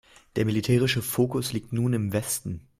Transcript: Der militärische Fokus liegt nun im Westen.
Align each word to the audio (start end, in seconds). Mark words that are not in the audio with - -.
Der 0.35 0.45
militärische 0.45 1.03
Fokus 1.03 1.53
liegt 1.53 1.73
nun 1.73 1.93
im 1.93 2.11
Westen. 2.11 2.61